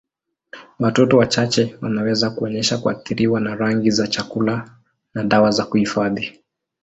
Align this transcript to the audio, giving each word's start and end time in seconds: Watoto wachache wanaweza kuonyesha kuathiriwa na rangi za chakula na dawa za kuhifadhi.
Watoto 0.79 1.17
wachache 1.17 1.75
wanaweza 1.81 2.29
kuonyesha 2.29 2.77
kuathiriwa 2.77 3.39
na 3.39 3.55
rangi 3.55 3.91
za 3.91 4.07
chakula 4.07 4.77
na 5.13 5.23
dawa 5.23 5.51
za 5.51 5.63
kuhifadhi. 5.65 6.39